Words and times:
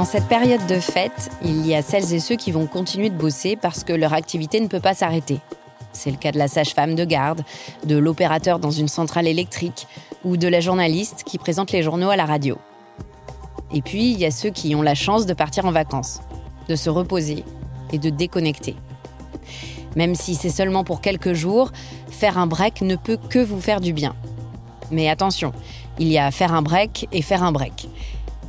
En 0.00 0.06
cette 0.06 0.28
période 0.28 0.66
de 0.66 0.80
fête, 0.80 1.30
il 1.44 1.66
y 1.66 1.74
a 1.74 1.82
celles 1.82 2.14
et 2.14 2.20
ceux 2.20 2.36
qui 2.36 2.52
vont 2.52 2.66
continuer 2.66 3.10
de 3.10 3.18
bosser 3.18 3.54
parce 3.54 3.84
que 3.84 3.92
leur 3.92 4.14
activité 4.14 4.58
ne 4.58 4.66
peut 4.66 4.80
pas 4.80 4.94
s'arrêter. 4.94 5.40
C'est 5.92 6.10
le 6.10 6.16
cas 6.16 6.32
de 6.32 6.38
la 6.38 6.48
sage-femme 6.48 6.94
de 6.94 7.04
garde, 7.04 7.42
de 7.84 7.98
l'opérateur 7.98 8.58
dans 8.58 8.70
une 8.70 8.88
centrale 8.88 9.26
électrique 9.26 9.86
ou 10.24 10.38
de 10.38 10.48
la 10.48 10.60
journaliste 10.60 11.22
qui 11.26 11.36
présente 11.36 11.70
les 11.72 11.82
journaux 11.82 12.08
à 12.08 12.16
la 12.16 12.24
radio. 12.24 12.56
Et 13.74 13.82
puis, 13.82 14.10
il 14.10 14.18
y 14.18 14.24
a 14.24 14.30
ceux 14.30 14.48
qui 14.48 14.74
ont 14.74 14.80
la 14.80 14.94
chance 14.94 15.26
de 15.26 15.34
partir 15.34 15.66
en 15.66 15.70
vacances, 15.70 16.20
de 16.66 16.76
se 16.76 16.88
reposer 16.88 17.44
et 17.92 17.98
de 17.98 18.08
déconnecter. 18.08 18.76
Même 19.96 20.14
si 20.14 20.34
c'est 20.34 20.48
seulement 20.48 20.82
pour 20.82 21.02
quelques 21.02 21.34
jours, 21.34 21.72
faire 22.08 22.38
un 22.38 22.46
break 22.46 22.80
ne 22.80 22.96
peut 22.96 23.18
que 23.18 23.38
vous 23.38 23.60
faire 23.60 23.82
du 23.82 23.92
bien. 23.92 24.16
Mais 24.90 25.10
attention, 25.10 25.52
il 25.98 26.08
y 26.08 26.16
a 26.16 26.30
faire 26.30 26.54
un 26.54 26.62
break 26.62 27.06
et 27.12 27.20
faire 27.20 27.42
un 27.42 27.52
break. 27.52 27.86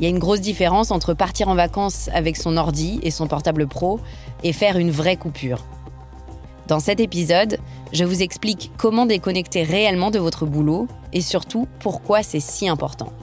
Il 0.01 0.05
y 0.05 0.07
a 0.07 0.09
une 0.09 0.17
grosse 0.17 0.41
différence 0.41 0.89
entre 0.89 1.13
partir 1.13 1.47
en 1.47 1.53
vacances 1.53 2.09
avec 2.11 2.35
son 2.35 2.57
ordi 2.57 2.99
et 3.03 3.11
son 3.11 3.27
portable 3.27 3.67
pro 3.67 3.99
et 4.43 4.51
faire 4.51 4.77
une 4.79 4.89
vraie 4.89 5.15
coupure. 5.15 5.63
Dans 6.67 6.79
cet 6.79 6.99
épisode, 6.99 7.59
je 7.93 8.03
vous 8.03 8.23
explique 8.23 8.71
comment 8.77 9.05
déconnecter 9.05 9.61
réellement 9.61 10.09
de 10.09 10.17
votre 10.17 10.47
boulot 10.47 10.87
et 11.13 11.21
surtout 11.21 11.67
pourquoi 11.79 12.23
c'est 12.23 12.39
si 12.39 12.67
important. 12.67 13.13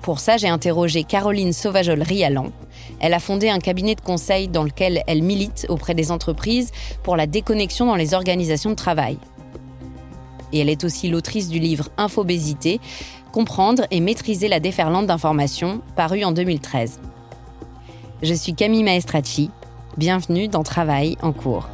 Pour 0.00 0.20
ça, 0.20 0.36
j'ai 0.36 0.46
interrogé 0.46 1.02
Caroline 1.02 1.52
Sauvajol-Rialan. 1.52 2.52
Elle 3.00 3.14
a 3.14 3.18
fondé 3.18 3.48
un 3.48 3.58
cabinet 3.58 3.96
de 3.96 4.00
conseil 4.00 4.46
dans 4.46 4.62
lequel 4.62 5.02
elle 5.08 5.22
milite 5.22 5.66
auprès 5.68 5.96
des 5.96 6.12
entreprises 6.12 6.70
pour 7.02 7.16
la 7.16 7.26
déconnexion 7.26 7.86
dans 7.86 7.96
les 7.96 8.14
organisations 8.14 8.70
de 8.70 8.76
travail. 8.76 9.18
Et 10.52 10.60
elle 10.60 10.68
est 10.68 10.84
aussi 10.84 11.08
l'autrice 11.08 11.48
du 11.48 11.58
livre 11.58 11.88
Infobésité, 11.96 12.80
Comprendre 13.32 13.84
et 13.90 14.00
maîtriser 14.00 14.48
la 14.48 14.58
déferlante 14.58 15.06
d'informations, 15.06 15.82
paru 15.96 16.24
en 16.24 16.32
2013. 16.32 16.98
Je 18.22 18.34
suis 18.34 18.54
Camille 18.54 18.82
Maestracci. 18.82 19.50
Bienvenue 19.98 20.48
dans 20.48 20.62
Travail 20.62 21.16
en 21.20 21.32
cours. 21.32 21.68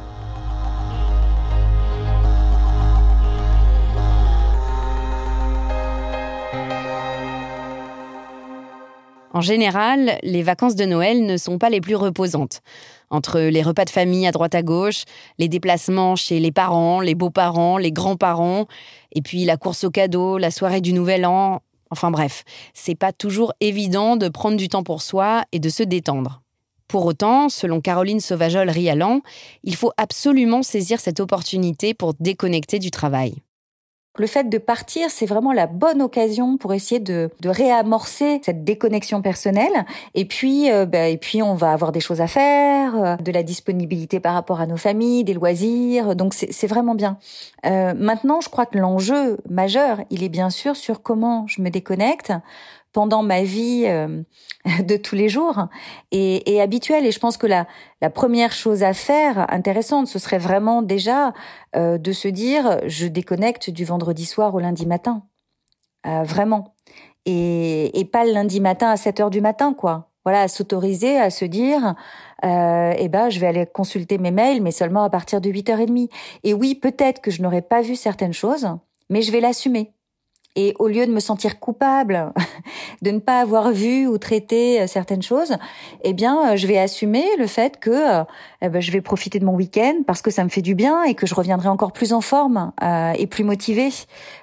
En 9.35 9.41
général, 9.41 10.17
les 10.23 10.43
vacances 10.43 10.75
de 10.75 10.85
Noël 10.85 11.25
ne 11.25 11.35
sont 11.35 11.57
pas 11.57 11.69
les 11.69 11.81
plus 11.81 11.97
reposantes. 11.97 12.61
Entre 13.09 13.41
les 13.41 13.61
repas 13.63 13.83
de 13.83 13.89
famille 13.89 14.25
à 14.25 14.31
droite 14.31 14.55
à 14.55 14.63
gauche, 14.63 15.03
les 15.39 15.49
déplacements 15.49 16.15
chez 16.15 16.39
les 16.39 16.53
parents, 16.53 17.01
les 17.01 17.15
beaux-parents, 17.15 17.77
les 17.77 17.91
grands-parents, 17.91 18.65
et 19.11 19.21
puis 19.21 19.43
la 19.43 19.57
course 19.57 19.83
aux 19.83 19.91
cadeaux, 19.91 20.37
la 20.37 20.51
soirée 20.51 20.79
du 20.79 20.93
Nouvel 20.93 21.25
An, 21.25 21.59
enfin 21.89 22.11
bref, 22.11 22.45
c'est 22.73 22.95
pas 22.95 23.11
toujours 23.11 23.51
évident 23.59 24.15
de 24.15 24.29
prendre 24.29 24.55
du 24.55 24.69
temps 24.69 24.83
pour 24.83 25.01
soi 25.01 25.43
et 25.51 25.59
de 25.59 25.67
se 25.67 25.83
détendre. 25.83 26.41
Pour 26.87 27.05
autant, 27.05 27.49
selon 27.49 27.81
Caroline 27.81 28.21
Sauvajol-Rialan, 28.21 29.19
il 29.65 29.75
faut 29.75 29.91
absolument 29.97 30.63
saisir 30.63 31.01
cette 31.01 31.19
opportunité 31.19 31.93
pour 31.93 32.13
déconnecter 32.21 32.79
du 32.79 32.89
travail. 32.89 33.35
Le 34.17 34.27
fait 34.27 34.49
de 34.49 34.57
partir, 34.57 35.09
c'est 35.09 35.25
vraiment 35.25 35.51
la 35.51 35.67
bonne 35.67 36.01
occasion 36.01 36.57
pour 36.57 36.73
essayer 36.73 36.99
de, 36.99 37.29
de 37.41 37.49
réamorcer 37.49 38.41
cette 38.43 38.63
déconnexion 38.63 39.21
personnelle. 39.21 39.85
Et 40.13 40.25
puis, 40.25 40.71
euh, 40.71 40.85
bah, 40.85 41.07
et 41.07 41.17
puis, 41.17 41.41
on 41.41 41.55
va 41.55 41.71
avoir 41.71 41.91
des 41.91 41.99
choses 41.99 42.21
à 42.21 42.27
faire, 42.27 42.95
euh, 42.95 43.15
de 43.17 43.31
la 43.31 43.43
disponibilité 43.43 44.19
par 44.19 44.33
rapport 44.33 44.61
à 44.61 44.67
nos 44.67 44.77
familles, 44.77 45.23
des 45.23 45.33
loisirs. 45.33 46.15
Donc, 46.15 46.33
c'est 46.33 46.67
vraiment 46.67 46.95
bien. 46.95 47.17
Euh, 47.65 47.93
maintenant, 47.95 48.39
je 48.41 48.49
crois 48.49 48.65
que 48.65 48.77
l'enjeu 48.77 49.37
majeur, 49.49 49.99
il 50.09 50.23
est 50.23 50.29
bien 50.29 50.49
sûr 50.49 50.75
sur 50.75 51.01
comment 51.01 51.45
je 51.47 51.61
me 51.61 51.69
déconnecte 51.69 52.31
pendant 52.95 53.23
ma 53.23 53.43
vie 53.43 53.83
euh, 53.87 54.23
de 54.83 54.95
tous 54.95 55.15
les 55.15 55.27
jours 55.27 55.67
et, 56.13 56.61
habituelle. 56.61 57.05
Et 57.05 57.11
je 57.11 57.19
pense 57.19 57.35
que 57.35 57.45
la, 57.45 57.67
première 58.09 58.53
chose 58.53 58.83
à 58.83 58.93
faire, 58.93 59.51
intéressante, 59.51 60.07
ce 60.07 60.17
serait 60.17 60.37
vraiment 60.37 60.81
déjà 60.81 61.33
euh, 61.75 61.97
de 61.97 62.13
se 62.13 62.29
dire, 62.29 62.79
je 62.87 63.07
déconnecte 63.07 63.69
du 63.69 63.83
vendredi 63.83 64.25
soir 64.25 64.55
au 64.55 64.59
lundi 64.59 64.85
matin. 64.85 65.23
Euh, 66.07 66.23
vraiment. 66.23 66.73
Et, 67.25 68.09
pas 68.13 68.23
le 68.23 68.31
lundi 68.31 68.61
matin 68.61 68.91
à 68.91 68.95
7 68.95 69.19
heures 69.19 69.29
du 69.29 69.41
matin, 69.41 69.73
quoi. 69.73 70.11
Voilà, 70.23 70.43
à 70.43 70.47
s'autoriser 70.47 71.19
à 71.19 71.29
se 71.29 71.43
dire, 71.43 71.95
eh 72.43 73.09
ben, 73.09 73.29
je 73.29 73.39
vais 73.39 73.47
aller 73.47 73.65
consulter 73.65 74.17
mes 74.17 74.31
mails, 74.31 74.61
mais 74.61 74.71
seulement 74.71 75.03
à 75.03 75.09
partir 75.09 75.41
de 75.41 75.49
8h30. 75.49 76.09
Et 76.43 76.53
oui, 76.53 76.75
peut-être 76.75 77.21
que 77.21 77.29
je 77.29 77.41
n'aurais 77.41 77.61
pas 77.61 77.81
vu 77.81 77.95
certaines 77.95 78.33
choses, 78.33 78.69
mais 79.09 79.21
je 79.21 79.31
vais 79.31 79.41
l'assumer. 79.41 79.91
Et 80.55 80.73
au 80.79 80.87
lieu 80.87 81.05
de 81.05 81.11
me 81.11 81.19
sentir 81.19 81.59
coupable 81.59 82.33
de 83.01 83.11
ne 83.11 83.19
pas 83.19 83.39
avoir 83.39 83.71
vu 83.71 84.07
ou 84.07 84.17
traité 84.17 84.81
euh, 84.81 84.87
certaines 84.87 85.21
choses, 85.21 85.55
eh 86.03 86.13
bien, 86.13 86.53
euh, 86.53 86.55
je 86.55 86.67
vais 86.67 86.77
assumer 86.77 87.25
le 87.37 87.47
fait 87.47 87.79
que 87.79 87.89
euh, 88.19 88.23
eh 88.61 88.69
ben, 88.69 88.81
je 88.81 88.91
vais 88.91 89.01
profiter 89.01 89.39
de 89.39 89.45
mon 89.45 89.53
week-end 89.53 89.95
parce 90.05 90.21
que 90.21 90.31
ça 90.31 90.43
me 90.43 90.49
fait 90.49 90.61
du 90.61 90.75
bien 90.75 91.03
et 91.03 91.15
que 91.15 91.25
je 91.25 91.35
reviendrai 91.35 91.69
encore 91.69 91.91
plus 91.91 92.13
en 92.13 92.21
forme 92.21 92.71
et 93.17 93.27
plus 93.27 93.43
motivée 93.43 93.89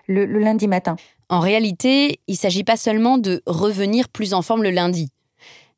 le, 0.07 0.25
le 0.25 0.39
lundi 0.39 0.69
matin. 0.69 0.97
En 1.29 1.41
réalité, 1.41 2.21
il 2.27 2.33
ne 2.33 2.39
s'agit 2.39 2.65
pas 2.65 2.77
seulement 2.77 3.19
de 3.19 3.43
revenir 3.47 4.09
plus 4.09 4.35
en 4.35 4.43
forme 4.43 4.63
le 4.63 4.71
lundi. 4.71 5.09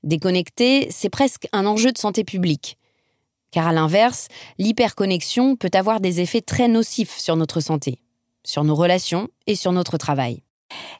Déconnecter, 0.02 0.88
c'est 0.90 1.10
presque 1.10 1.46
un 1.52 1.66
enjeu 1.66 1.92
de 1.92 1.98
santé 1.98 2.24
publique. 2.24 2.76
Car 3.50 3.68
à 3.68 3.72
l'inverse, 3.72 4.28
l'hyperconnexion 4.58 5.56
peut 5.56 5.70
avoir 5.72 6.00
des 6.00 6.20
effets 6.20 6.40
très 6.40 6.68
nocifs 6.68 7.16
sur 7.18 7.36
notre 7.36 7.60
santé 7.60 8.00
sur 8.44 8.62
nos 8.62 8.74
relations 8.74 9.28
et 9.46 9.56
sur 9.56 9.72
notre 9.72 9.98
travail. 9.98 10.43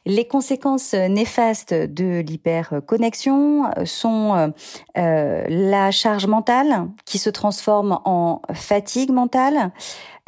Les 0.05 0.25
conséquences 0.25 0.93
néfastes 0.93 1.73
de 1.73 2.19
l'hyperconnexion 2.19 3.63
sont 3.85 4.53
euh, 4.97 5.43
la 5.47 5.91
charge 5.91 6.27
mentale 6.27 6.87
qui 7.05 7.17
se 7.17 7.29
transforme 7.29 7.99
en 8.05 8.41
fatigue 8.53 9.11
mentale, 9.11 9.71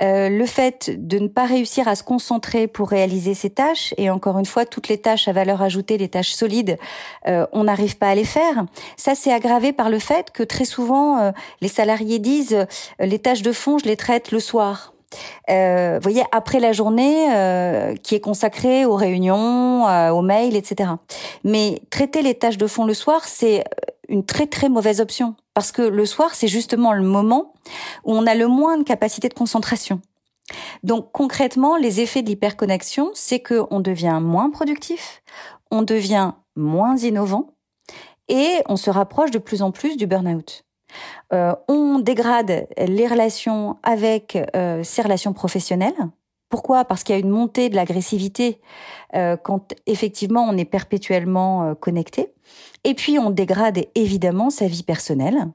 euh, 0.02 0.30
le 0.30 0.46
fait 0.46 0.92
de 0.96 1.18
ne 1.18 1.28
pas 1.28 1.46
réussir 1.46 1.88
à 1.88 1.96
se 1.96 2.04
concentrer 2.04 2.68
pour 2.68 2.90
réaliser 2.90 3.34
ses 3.34 3.50
tâches, 3.50 3.94
et 3.98 4.10
encore 4.10 4.38
une 4.38 4.46
fois, 4.46 4.66
toutes 4.66 4.90
les 4.90 5.00
tâches 5.00 5.28
à 5.28 5.34
valeur 5.34 5.62
ajoutée, 5.62 5.98
les 5.98 6.10
tâches 6.10 6.34
solides, 6.34 6.78
euh, 7.28 7.48
on 7.52 7.64
n'arrive 7.64 7.98
pas 7.98 8.10
à 8.10 8.16
les 8.16 8.26
faire. 8.26 8.66
Ça, 8.96 9.16
c'est 9.16 9.34
aggravé 9.34 9.74
par 9.74 9.90
le 9.90 10.00
fait 10.00 10.32
que 10.32 10.44
très 10.44 10.66
souvent, 10.66 11.20
euh, 11.20 11.32
les 11.62 11.68
salariés 11.68 12.20
disent 12.20 12.68
les 13.00 13.20
tâches 13.20 13.42
de 13.42 13.52
fond, 13.52 13.80
je 13.80 13.86
les 13.86 13.98
traite 13.98 14.32
le 14.32 14.40
soir. 14.40 14.94
Euh, 15.50 16.00
voyez, 16.02 16.24
après 16.32 16.60
la 16.60 16.74
journée 16.74 17.28
qui 18.04 18.16
est 18.16 18.20
consacrée 18.20 18.86
aux 18.86 18.96
réunions, 18.96 19.86
aux 20.12 20.22
mails, 20.22 20.56
etc. 20.56 20.92
Mais 21.44 21.82
traiter 21.90 22.22
les 22.22 22.36
tâches 22.36 22.58
de 22.58 22.68
fond 22.68 22.86
le 22.86 22.94
soir, 22.94 23.24
c'est 23.26 23.64
une 24.10 24.26
très 24.26 24.48
très 24.48 24.70
mauvaise 24.70 25.02
option 25.02 25.36
parce 25.54 25.72
que 25.72 25.82
le 25.82 26.06
soir 26.06 26.34
c'est 26.34 26.48
justement 26.48 26.94
le 26.94 27.04
moment 27.04 27.54
où 28.06 28.14
on 28.14 28.26
a 28.26 28.36
le 28.36 28.48
moins 28.48 28.78
de 28.78 28.84
capacité 28.84 29.30
de 29.30 29.34
concentration. 29.34 30.02
Donc 30.84 31.12
concrètement, 31.12 31.76
les 31.76 32.00
effets 32.00 32.22
de 32.22 32.30
l'hyperconnexion, 32.30 33.12
c'est 33.14 33.40
que 33.40 33.66
on 33.70 33.80
devient 33.80 34.20
moins 34.22 34.50
productif, 34.50 35.22
on 35.72 35.82
devient 35.82 36.34
moins 36.56 36.98
innovant 36.98 37.50
et 38.30 38.62
on 38.68 38.78
se 38.78 38.90
rapproche 38.90 39.32
de 39.32 39.40
plus 39.40 39.62
en 39.62 39.72
plus 39.72 39.98
du 39.98 40.08
burn-out. 40.08 40.64
Euh, 41.34 41.54
on 41.68 42.00
dégrade 42.00 42.68
les 42.78 43.08
relations 43.08 43.78
avec 43.84 44.38
euh, 44.56 44.84
ses 44.84 45.02
relations 45.02 45.34
professionnelles. 45.34 45.96
Pourquoi? 46.50 46.86
Parce 46.86 47.04
qu'il 47.04 47.14
y 47.14 47.18
a 47.18 47.22
une 47.22 47.30
montée 47.30 47.70
de 47.70 47.76
l'agressivité 47.76 48.62
euh, 49.16 49.36
quand 49.36 49.74
effectivement 49.86 50.48
on 50.50 50.58
est 50.58 50.66
perpétuellement 50.66 51.76
connecté. 51.76 52.34
Et 52.84 52.94
puis 52.94 53.20
on 53.20 53.32
dégrade 53.32 53.80
évidemment 53.96 54.50
sa 54.50 54.68
vie 54.68 54.84
personnelle. 54.84 55.48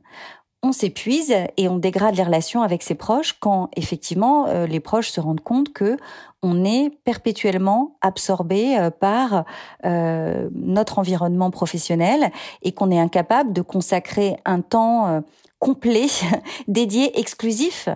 On 0.65 0.71
s'épuise 0.71 1.35
et 1.57 1.69
on 1.69 1.79
dégrade 1.79 2.15
les 2.15 2.23
relations 2.23 2.63
avec 2.63 2.85
ses 2.85 2.95
proches 2.95 3.33
quand 3.41 3.69
effectivement 3.75 4.47
euh, 4.47 4.67
les 4.67 4.79
proches 4.79 5.11
se 5.11 5.21
rendent 5.21 5.41
compte 5.41 5.73
que 5.73 5.97
on 6.43 6.65
est 6.65 6.91
perpétuellement 7.05 7.97
absorbé 8.01 8.77
euh, 8.77 8.91
par 8.91 9.45
euh, 9.85 10.49
notre 10.55 10.99
environnement 10.99 11.51
professionnel 11.51 12.31
et 12.63 12.73
qu'on 12.73 12.91
est 12.91 12.99
incapable 12.99 13.53
de 13.53 13.63
consacrer 13.63 14.37
un 14.45 14.61
temps 14.61 15.23
complet 15.59 16.07
dédié 16.69 17.19
exclusif 17.19 17.89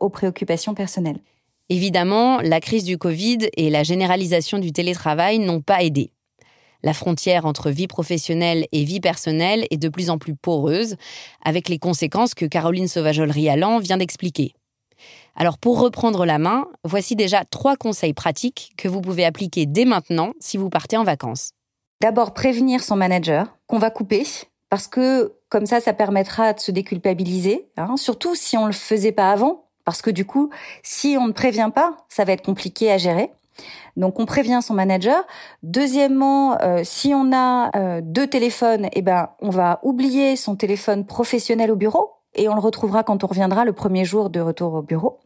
aux 0.00 0.08
préoccupations 0.08 0.74
personnelles. 0.74 1.18
Évidemment, 1.70 2.40
la 2.40 2.60
crise 2.60 2.84
du 2.84 2.98
Covid 2.98 3.48
et 3.56 3.70
la 3.70 3.82
généralisation 3.82 4.58
du 4.58 4.72
télétravail 4.72 5.38
n'ont 5.38 5.62
pas 5.62 5.82
aidé. 5.82 6.10
La 6.84 6.92
frontière 6.92 7.46
entre 7.46 7.70
vie 7.70 7.86
professionnelle 7.86 8.66
et 8.70 8.84
vie 8.84 9.00
personnelle 9.00 9.66
est 9.70 9.78
de 9.78 9.88
plus 9.88 10.10
en 10.10 10.18
plus 10.18 10.36
poreuse, 10.36 10.96
avec 11.42 11.70
les 11.70 11.78
conséquences 11.78 12.34
que 12.34 12.44
Caroline 12.44 12.88
Sauvageol-Rialan 12.88 13.78
vient 13.78 13.96
d'expliquer. 13.96 14.54
Alors 15.36 15.58
pour 15.58 15.80
reprendre 15.80 16.24
la 16.26 16.38
main, 16.38 16.66
voici 16.84 17.16
déjà 17.16 17.44
trois 17.44 17.76
conseils 17.76 18.14
pratiques 18.14 18.72
que 18.76 18.88
vous 18.88 19.00
pouvez 19.00 19.24
appliquer 19.24 19.66
dès 19.66 19.84
maintenant 19.84 20.32
si 20.40 20.56
vous 20.56 20.70
partez 20.70 20.96
en 20.96 21.04
vacances. 21.04 21.50
D'abord 22.00 22.34
prévenir 22.34 22.82
son 22.82 22.96
manager 22.96 23.56
qu'on 23.66 23.78
va 23.78 23.90
couper 23.90 24.24
parce 24.70 24.86
que 24.88 25.34
comme 25.48 25.66
ça, 25.66 25.80
ça 25.80 25.92
permettra 25.92 26.52
de 26.52 26.58
se 26.58 26.72
déculpabiliser, 26.72 27.68
hein, 27.76 27.96
surtout 27.96 28.34
si 28.34 28.56
on 28.56 28.66
le 28.66 28.72
faisait 28.72 29.12
pas 29.12 29.30
avant, 29.30 29.68
parce 29.84 30.02
que 30.02 30.10
du 30.10 30.24
coup, 30.24 30.50
si 30.82 31.16
on 31.16 31.28
ne 31.28 31.32
prévient 31.32 31.70
pas, 31.72 31.96
ça 32.08 32.24
va 32.24 32.32
être 32.32 32.44
compliqué 32.44 32.90
à 32.90 32.98
gérer. 32.98 33.30
Donc 33.96 34.18
on 34.18 34.26
prévient 34.26 34.58
son 34.62 34.74
manager. 34.74 35.24
Deuxièmement, 35.62 36.60
euh, 36.60 36.80
si 36.82 37.14
on 37.14 37.32
a 37.32 37.70
euh, 37.76 38.00
deux 38.02 38.26
téléphones, 38.26 38.88
eh 38.92 39.02
ben 39.02 39.28
on 39.40 39.50
va 39.50 39.78
oublier 39.84 40.34
son 40.34 40.56
téléphone 40.56 41.06
professionnel 41.06 41.70
au 41.70 41.76
bureau 41.76 42.13
et 42.34 42.48
on 42.48 42.54
le 42.54 42.60
retrouvera 42.60 43.02
quand 43.02 43.24
on 43.24 43.26
reviendra 43.26 43.64
le 43.64 43.72
premier 43.72 44.04
jour 44.04 44.30
de 44.30 44.40
retour 44.40 44.74
au 44.74 44.82
bureau. 44.82 45.20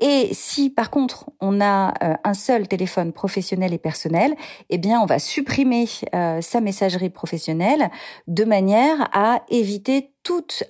Et 0.00 0.28
si 0.32 0.70
par 0.70 0.90
contre 0.90 1.28
on 1.40 1.60
a 1.60 1.92
euh, 2.02 2.14
un 2.22 2.34
seul 2.34 2.68
téléphone 2.68 3.12
professionnel 3.12 3.72
et 3.72 3.78
personnel, 3.78 4.34
eh 4.70 4.78
bien 4.78 5.00
on 5.00 5.06
va 5.06 5.18
supprimer 5.18 5.86
sa 6.40 6.60
messagerie 6.60 7.10
professionnelle 7.10 7.90
de 8.28 8.44
manière 8.44 9.08
à 9.12 9.42
éviter 9.48 10.12
toute 10.22 10.64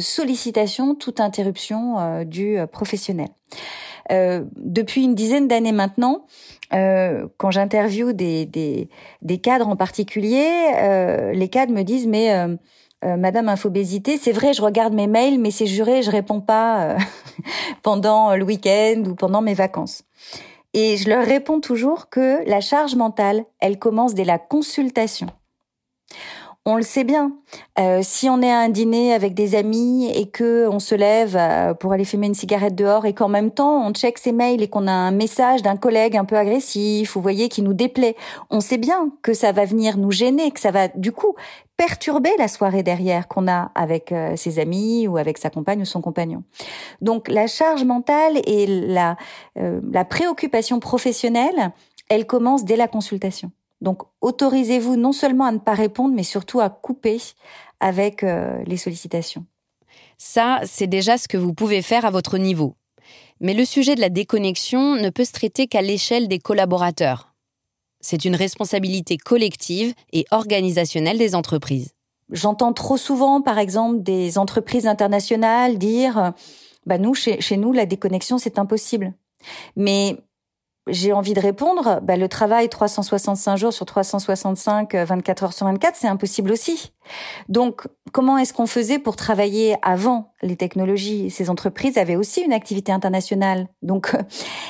sollicitation, 0.00 0.94
toute 0.94 1.20
interruption 1.20 2.24
du 2.24 2.58
professionnel. 2.70 3.28
Euh, 4.12 4.44
depuis 4.56 5.04
une 5.04 5.14
dizaine 5.14 5.48
d'années 5.48 5.72
maintenant, 5.72 6.26
euh, 6.72 7.26
quand 7.38 7.50
j'interviewe 7.50 8.12
des, 8.12 8.46
des, 8.46 9.38
cadres 9.38 9.68
en 9.68 9.76
particulier, 9.76 10.46
euh, 10.76 11.32
les 11.32 11.48
cadres 11.48 11.72
me 11.72 11.82
disent 11.82 12.06
mais 12.06 12.30
euh, 13.04 13.08
euh, 13.08 13.16
Madame 13.16 13.48
Infobésité, 13.48 14.18
c'est 14.18 14.32
vrai, 14.32 14.52
je 14.52 14.62
regarde 14.62 14.94
mes 14.94 15.06
mails, 15.06 15.38
mais 15.38 15.50
c'est 15.50 15.66
juré, 15.66 16.02
je 16.02 16.10
réponds 16.10 16.40
pas 16.40 16.96
pendant 17.82 18.34
le 18.34 18.44
week-end 18.44 19.02
ou 19.06 19.14
pendant 19.14 19.42
mes 19.42 19.54
vacances. 19.54 20.04
Et 20.72 20.96
je 20.96 21.08
leur 21.08 21.24
réponds 21.24 21.60
toujours 21.60 22.08
que 22.08 22.46
la 22.48 22.60
charge 22.60 22.96
mentale, 22.96 23.44
elle 23.60 23.78
commence 23.78 24.14
dès 24.14 24.24
la 24.24 24.38
consultation 24.38 25.28
on 26.66 26.76
le 26.76 26.82
sait 26.82 27.04
bien. 27.04 27.32
Euh, 27.78 28.00
si 28.02 28.30
on 28.30 28.40
est 28.40 28.50
à 28.50 28.58
un 28.58 28.70
dîner 28.70 29.12
avec 29.12 29.34
des 29.34 29.54
amis 29.54 30.10
et 30.10 30.26
que 30.26 30.66
on 30.68 30.78
se 30.78 30.94
lève 30.94 31.36
euh, 31.36 31.74
pour 31.74 31.92
aller 31.92 32.06
fumer 32.06 32.26
une 32.26 32.34
cigarette 32.34 32.74
dehors 32.74 33.04
et 33.04 33.12
qu'en 33.12 33.28
même 33.28 33.50
temps 33.50 33.86
on 33.86 33.92
check 33.92 34.16
ses 34.16 34.32
mails 34.32 34.62
et 34.62 34.68
qu'on 34.68 34.86
a 34.86 34.92
un 34.92 35.10
message 35.10 35.60
d'un 35.60 35.76
collègue 35.76 36.16
un 36.16 36.24
peu 36.24 36.36
agressif, 36.36 37.14
vous 37.14 37.20
voyez, 37.20 37.50
qui 37.50 37.60
nous 37.60 37.74
déplaît, 37.74 38.16
on 38.48 38.60
sait 38.60 38.78
bien 38.78 39.10
que 39.20 39.34
ça 39.34 39.52
va 39.52 39.66
venir 39.66 39.98
nous 39.98 40.10
gêner, 40.10 40.50
que 40.52 40.60
ça 40.60 40.70
va 40.70 40.88
du 40.88 41.12
coup 41.12 41.34
perturber 41.76 42.30
la 42.38 42.48
soirée 42.48 42.82
derrière 42.82 43.28
qu'on 43.28 43.46
a 43.46 43.70
avec 43.74 44.10
euh, 44.10 44.34
ses 44.36 44.58
amis 44.58 45.06
ou 45.06 45.18
avec 45.18 45.36
sa 45.36 45.50
compagne 45.50 45.82
ou 45.82 45.86
son 45.86 46.00
compagnon. 46.00 46.44
Donc 47.02 47.28
la 47.28 47.46
charge 47.46 47.84
mentale 47.84 48.40
et 48.46 48.66
la, 48.66 49.16
la 49.56 50.04
préoccupation 50.04 50.80
professionnelle, 50.80 51.72
elle 52.08 52.26
commence 52.26 52.64
dès 52.64 52.76
la 52.76 52.88
consultation. 52.88 53.50
Donc 53.84 54.02
autorisez-vous 54.22 54.96
non 54.96 55.12
seulement 55.12 55.44
à 55.44 55.52
ne 55.52 55.58
pas 55.58 55.74
répondre, 55.74 56.14
mais 56.14 56.22
surtout 56.22 56.58
à 56.58 56.70
couper 56.70 57.20
avec 57.80 58.24
euh, 58.24 58.64
les 58.66 58.78
sollicitations. 58.78 59.44
Ça, 60.16 60.60
c'est 60.64 60.86
déjà 60.86 61.18
ce 61.18 61.28
que 61.28 61.36
vous 61.36 61.52
pouvez 61.52 61.82
faire 61.82 62.06
à 62.06 62.10
votre 62.10 62.38
niveau. 62.38 62.76
Mais 63.40 63.52
le 63.52 63.66
sujet 63.66 63.94
de 63.94 64.00
la 64.00 64.08
déconnexion 64.08 64.94
ne 64.94 65.10
peut 65.10 65.26
se 65.26 65.32
traiter 65.32 65.66
qu'à 65.66 65.82
l'échelle 65.82 66.28
des 66.28 66.38
collaborateurs. 66.38 67.34
C'est 68.00 68.24
une 68.24 68.36
responsabilité 68.36 69.18
collective 69.18 69.92
et 70.14 70.24
organisationnelle 70.30 71.18
des 71.18 71.34
entreprises. 71.34 71.92
J'entends 72.30 72.72
trop 72.72 72.96
souvent, 72.96 73.42
par 73.42 73.58
exemple, 73.58 74.02
des 74.02 74.38
entreprises 74.38 74.86
internationales 74.86 75.76
dire 75.76 76.32
bah 76.86 76.96
nous, 76.96 77.14
chez, 77.14 77.42
chez 77.42 77.58
nous, 77.58 77.72
la 77.72 77.84
déconnexion, 77.84 78.38
c'est 78.38 78.58
impossible. 78.58 79.12
Mais 79.76 80.16
j'ai 80.86 81.14
envie 81.14 81.32
de 81.32 81.40
répondre, 81.40 82.00
bah, 82.02 82.16
le 82.16 82.28
travail 82.28 82.68
365 82.68 83.56
jours 83.56 83.72
sur 83.72 83.86
365, 83.86 84.94
24 84.94 85.42
euh, 85.42 85.46
heures 85.46 85.52
sur 85.54 85.66
24, 85.66 85.96
c'est 85.96 86.08
impossible 86.08 86.52
aussi. 86.52 86.92
Donc, 87.48 87.88
comment 88.12 88.36
est-ce 88.36 88.52
qu'on 88.52 88.66
faisait 88.66 88.98
pour 88.98 89.16
travailler 89.16 89.76
avant 89.80 90.32
les 90.42 90.56
technologies? 90.56 91.30
Ces 91.30 91.48
entreprises 91.48 91.96
avaient 91.96 92.16
aussi 92.16 92.42
une 92.42 92.52
activité 92.52 92.92
internationale. 92.92 93.68
Donc, 93.80 94.14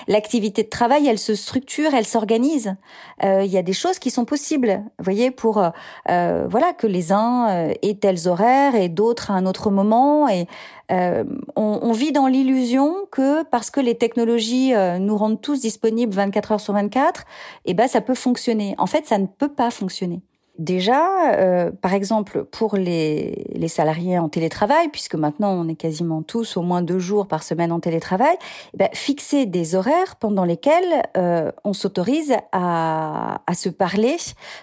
l'activité 0.08 0.62
de 0.62 0.68
travail, 0.68 1.08
elle 1.08 1.18
se 1.18 1.34
structure, 1.34 1.94
elle 1.94 2.06
s'organise. 2.06 2.76
Euh, 3.24 3.42
il 3.44 3.50
y 3.50 3.58
a 3.58 3.62
des 3.62 3.72
choses 3.72 3.98
qui 3.98 4.10
sont 4.10 4.24
possibles, 4.24 4.82
vous 4.98 5.04
voyez, 5.04 5.32
pour 5.32 5.58
euh, 5.58 6.46
voilà 6.48 6.72
que 6.74 6.86
les 6.86 7.10
uns 7.10 7.72
aient 7.82 7.98
tels 8.00 8.28
horaires 8.28 8.76
et 8.76 8.88
d'autres 8.88 9.32
à 9.32 9.34
un 9.34 9.46
autre 9.46 9.70
moment. 9.70 10.28
Et 10.28 10.46
on, 10.90 11.44
on, 11.56 11.92
vit 11.92 12.12
dans 12.12 12.26
l'illusion 12.26 12.94
que 13.10 13.42
parce 13.44 13.70
que 13.70 13.80
les 13.80 13.96
technologies 13.96 14.72
nous 15.00 15.16
rendent 15.16 15.40
tous 15.40 15.60
disponibles 15.60 16.12
24 16.12 16.52
heures 16.52 16.60
sur 16.60 16.74
24, 16.74 17.24
eh 17.64 17.74
ben 17.74 17.88
ça 17.88 18.00
peut 18.00 18.14
fonctionner. 18.14 18.74
En 18.78 18.86
fait, 18.86 19.06
ça 19.06 19.18
ne 19.18 19.26
peut 19.26 19.52
pas 19.52 19.70
fonctionner. 19.70 20.22
Déjà, 20.58 21.32
euh, 21.34 21.72
par 21.72 21.94
exemple, 21.94 22.44
pour 22.44 22.76
les, 22.76 23.44
les 23.52 23.66
salariés 23.66 24.20
en 24.20 24.28
télétravail, 24.28 24.88
puisque 24.88 25.16
maintenant 25.16 25.52
on 25.52 25.66
est 25.68 25.74
quasiment 25.74 26.22
tous 26.22 26.56
au 26.56 26.62
moins 26.62 26.80
deux 26.80 27.00
jours 27.00 27.26
par 27.26 27.42
semaine 27.42 27.72
en 27.72 27.80
télétravail, 27.80 28.36
eh 28.72 28.76
ben, 28.76 28.88
fixer 28.92 29.46
des 29.46 29.74
horaires 29.74 30.14
pendant 30.14 30.44
lesquels 30.44 31.02
euh, 31.16 31.50
on 31.64 31.72
s'autorise 31.72 32.36
à, 32.52 33.42
à 33.48 33.54
se 33.54 33.68
parler, 33.68 34.16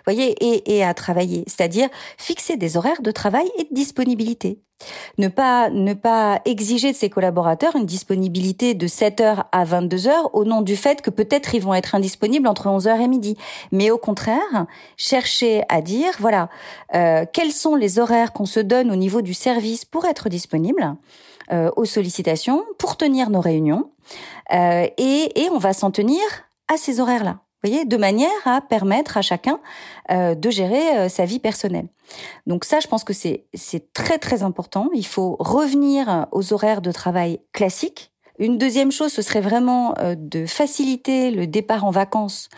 voyez, 0.06 0.32
et, 0.40 0.78
et 0.78 0.84
à 0.86 0.94
travailler. 0.94 1.44
C'est-à-dire 1.48 1.90
fixer 2.18 2.56
des 2.56 2.78
horaires 2.78 3.02
de 3.02 3.12
travail 3.12 3.50
et 3.58 3.66
de 3.66 3.74
disponibilité. 3.74 4.62
Ne 5.18 5.28
pas, 5.28 5.70
ne 5.70 5.94
pas 5.94 6.42
exiger 6.46 6.92
de 6.92 6.98
ses 6.98 7.10
collaborateurs 7.10 7.76
une 7.76 7.86
disponibilité 7.86 8.74
de 8.74 8.88
7h 8.88 9.46
à 9.52 9.66
22h 9.66 10.30
au 10.34 10.46
nom 10.46 10.62
du 10.62 10.76
fait 10.76 11.02
que 11.02 11.10
peut-être 11.10 11.56
ils 11.56 11.62
vont 11.62 11.74
être 11.74 11.96
indisponibles 11.96 12.48
entre 12.48 12.68
11h 12.68 13.00
et 13.00 13.08
midi. 13.08 13.38
Mais 13.72 13.92
au 13.92 13.98
contraire, 13.98 14.66
chercher 14.98 15.64
à 15.70 15.82
dire, 15.82 16.14
voilà, 16.20 16.50
euh, 16.96 17.26
quels 17.32 17.52
sont 17.52 17.76
les 17.76 18.00
horaires 18.00 18.34
qu'on 18.34 18.46
se 18.46 18.60
donne 18.60 18.92
au 18.92 18.96
niveau 18.96 19.22
du 19.22 19.34
service 19.34 19.86
pour 19.86 20.06
être 20.06 20.30
disponible 20.30 20.96
euh, 21.52 21.70
aux 21.76 21.86
sollicitations, 21.86 22.64
pour 22.78 22.98
tenir 22.98 23.30
nos 23.30 23.42
réunions, 23.42 23.92
euh, 24.54 24.88
et, 24.98 25.42
et 25.44 25.50
on 25.50 25.58
va 25.58 25.74
s'en 25.74 25.92
tenir 25.92 26.22
à 26.72 26.78
ces 26.78 27.00
horaires-là. 27.00 27.40
Voyez, 27.64 27.86
de 27.86 27.98
manière 27.98 28.30
à 28.46 28.62
permettre 28.62 29.18
à 29.18 29.22
chacun 29.22 29.60
euh, 30.12 30.36
de 30.36 30.50
gérer 30.50 30.98
euh, 30.98 31.10
sa 31.10 31.26
vie 31.26 31.40
personnelle. 31.40 31.88
Donc 32.48 32.66
ça, 32.66 32.80
je 32.80 32.88
pense 32.88 33.04
que 33.04 33.14
c'est 33.14 33.46
c'est 33.54 33.94
très 33.94 34.18
très 34.18 34.44
important. 34.44 34.90
Il 34.94 35.06
faut 35.06 35.36
revenir 35.40 36.28
aux 36.32 36.54
horaires 36.54 36.82
de 36.82 36.92
travail 36.92 37.40
classiques. 37.54 38.12
Une 38.40 38.58
deuxième 38.58 38.92
chose, 38.92 39.12
ce 39.12 39.22
serait 39.22 39.42
vraiment 39.42 39.94
euh, 40.00 40.16
de 40.18 40.46
faciliter 40.46 41.32
le 41.32 41.46
départ 41.48 41.86
en 41.86 41.92
vacances 41.92 42.50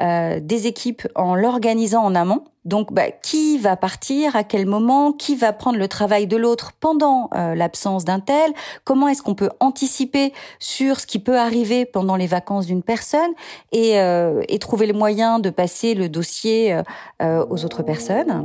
euh, 0.00 0.40
des 0.40 0.66
équipes 0.66 1.08
en 1.14 1.34
l'organisant 1.34 2.04
en 2.04 2.14
amont. 2.14 2.44
Donc, 2.66 2.92
bah, 2.92 3.10
qui 3.10 3.58
va 3.58 3.76
partir, 3.76 4.36
à 4.36 4.44
quel 4.44 4.66
moment, 4.66 5.12
qui 5.12 5.36
va 5.36 5.52
prendre 5.52 5.78
le 5.78 5.88
travail 5.88 6.26
de 6.26 6.36
l'autre 6.36 6.72
pendant 6.78 7.30
euh, 7.34 7.54
l'absence 7.54 8.04
d'un 8.04 8.20
tel, 8.20 8.52
comment 8.84 9.08
est-ce 9.08 9.22
qu'on 9.22 9.34
peut 9.34 9.50
anticiper 9.60 10.32
sur 10.58 11.00
ce 11.00 11.06
qui 11.06 11.18
peut 11.18 11.38
arriver 11.38 11.86
pendant 11.86 12.16
les 12.16 12.26
vacances 12.26 12.66
d'une 12.66 12.82
personne 12.82 13.30
et, 13.72 14.00
euh, 14.00 14.42
et, 14.48 14.58
trouver 14.58 14.86
le 14.86 14.94
moyen 14.94 15.38
de 15.38 15.48
passer 15.48 15.94
le 15.94 16.08
dossier 16.08 16.76
aux 17.22 17.64
autres 17.64 17.82
personnes. 17.82 18.44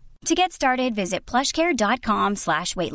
To 0.27 0.35
get 0.35 0.51
started, 0.51 0.93
visit 0.93 1.25
plushcare.com 1.25 2.35
slash 2.35 2.75
weight. 2.75 2.93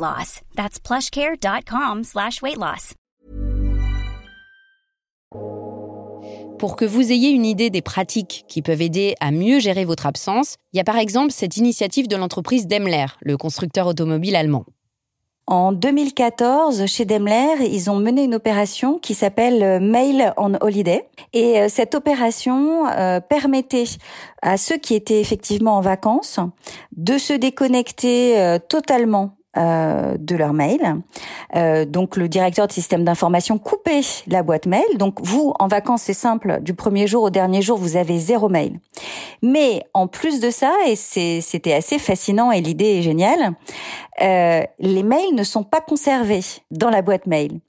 Pour 6.57 6.75
que 6.77 6.85
vous 6.85 7.11
ayez 7.11 7.29
une 7.29 7.45
idée 7.45 7.69
des 7.69 7.81
pratiques 7.81 8.45
qui 8.47 8.61
peuvent 8.61 8.81
aider 8.81 9.15
à 9.19 9.31
mieux 9.31 9.59
gérer 9.59 9.83
votre 9.83 10.05
absence, 10.05 10.55
il 10.71 10.77
y 10.77 10.79
a 10.79 10.85
par 10.85 10.97
exemple 10.97 11.31
cette 11.31 11.57
initiative 11.57 12.07
de 12.07 12.15
l'entreprise 12.15 12.65
Daimler, 12.65 13.07
le 13.21 13.35
constructeur 13.35 13.87
automobile 13.87 14.37
allemand. 14.37 14.65
En 15.49 15.71
2014, 15.71 16.87
chez 16.87 17.05
Daimler, 17.05 17.69
ils 17.71 17.89
ont 17.89 17.95
mené 17.95 18.25
une 18.25 18.35
opération 18.35 18.99
qui 18.99 19.13
s'appelle 19.13 19.63
euh, 19.63 19.79
Mail 19.79 20.33
on 20.35 20.55
Holiday. 20.59 21.07
Et 21.31 21.61
euh, 21.61 21.69
cette 21.69 21.95
opération 21.95 22.85
euh, 22.87 23.21
permettait 23.21 23.85
à 24.41 24.57
ceux 24.57 24.75
qui 24.75 24.93
étaient 24.93 25.21
effectivement 25.21 25.77
en 25.77 25.81
vacances 25.81 26.41
de 26.97 27.17
se 27.17 27.31
déconnecter 27.31 28.57
totalement 28.67 29.36
euh, 29.57 30.15
de 30.19 30.35
leur 30.35 30.53
mail. 30.53 31.01
Euh, 31.55 31.85
donc 31.85 32.15
le 32.15 32.29
directeur 32.29 32.67
de 32.67 32.71
système 32.71 33.03
d'information 33.03 33.57
coupait 33.57 34.01
la 34.27 34.43
boîte 34.43 34.67
mail. 34.67 34.85
Donc 34.97 35.19
vous, 35.21 35.53
en 35.59 35.67
vacances, 35.67 36.03
c'est 36.03 36.13
simple, 36.13 36.59
du 36.61 36.75
premier 36.75 37.07
jour 37.07 37.23
au 37.23 37.29
dernier 37.31 37.63
jour, 37.63 37.77
vous 37.77 37.97
avez 37.97 38.19
zéro 38.19 38.49
mail. 38.49 38.79
Mais 39.41 39.83
en 39.95 40.05
plus 40.07 40.39
de 40.39 40.51
ça, 40.51 40.71
et 40.85 40.95
c'était 40.95 41.73
assez 41.73 41.97
fascinant 41.97 42.51
et 42.51 42.61
l'idée 42.61 42.99
est 42.99 43.01
géniale, 43.01 43.53
euh, 44.21 44.61
les 44.79 45.03
mails 45.03 45.33
ne 45.33 45.43
sont 45.43 45.63
pas 45.63 45.81
conservés 45.81 46.43
dans 46.69 46.91
la 46.91 47.01
boîte 47.01 47.25
mail. 47.25 47.59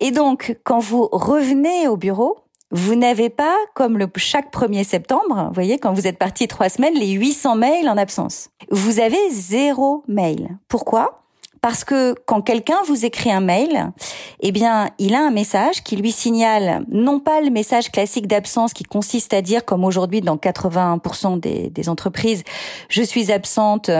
Et 0.00 0.10
donc, 0.10 0.56
quand 0.64 0.80
vous 0.80 1.08
revenez 1.12 1.86
au 1.86 1.96
bureau, 1.96 2.38
vous 2.70 2.96
n'avez 2.96 3.30
pas, 3.30 3.56
comme 3.74 3.96
le 3.96 4.08
chaque 4.16 4.52
1er 4.52 4.84
septembre, 4.84 5.46
vous 5.48 5.54
voyez, 5.54 5.78
quand 5.78 5.92
vous 5.92 6.06
êtes 6.06 6.18
parti 6.18 6.48
trois 6.48 6.68
semaines, 6.68 6.94
les 6.94 7.12
800 7.12 7.54
mails 7.54 7.88
en 7.88 7.96
absence. 7.96 8.50
Vous 8.70 9.00
avez 9.00 9.30
zéro 9.30 10.02
mail. 10.08 10.58
Pourquoi? 10.68 11.22
Parce 11.60 11.84
que 11.84 12.14
quand 12.26 12.40
quelqu'un 12.40 12.78
vous 12.86 13.04
écrit 13.04 13.30
un 13.30 13.40
mail, 13.40 13.90
eh 14.40 14.52
bien, 14.52 14.90
il 14.98 15.14
a 15.14 15.20
un 15.20 15.30
message 15.30 15.82
qui 15.82 15.96
lui 15.96 16.12
signale 16.12 16.84
non 16.88 17.20
pas 17.20 17.40
le 17.40 17.50
message 17.50 17.90
classique 17.90 18.26
d'absence 18.26 18.72
qui 18.72 18.84
consiste 18.84 19.34
à 19.34 19.42
dire, 19.42 19.64
comme 19.64 19.84
aujourd'hui 19.84 20.20
dans 20.20 20.36
80% 20.36 21.40
des, 21.40 21.70
des, 21.70 21.88
entreprises, 21.88 22.44
je 22.88 23.02
suis 23.02 23.32
absente 23.32 23.90